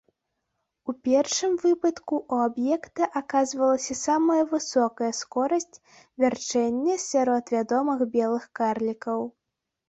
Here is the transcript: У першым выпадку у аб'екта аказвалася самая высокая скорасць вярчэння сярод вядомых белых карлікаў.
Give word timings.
У 0.91 0.93
першым 1.07 1.51
выпадку 1.65 2.19
у 2.37 2.39
аб'екта 2.45 3.07
аказвалася 3.21 3.97
самая 3.99 4.43
высокая 4.55 5.11
скорасць 5.19 5.81
вярчэння 6.25 6.97
сярод 7.05 7.53
вядомых 7.59 7.99
белых 8.17 8.43
карлікаў. 8.63 9.19